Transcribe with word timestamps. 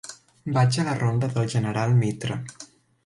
Vaig 0.55 0.79
a 0.83 0.85
la 0.87 0.95
ronda 1.03 1.29
del 1.35 1.47
General 1.55 1.93
Mitre. 2.03 2.39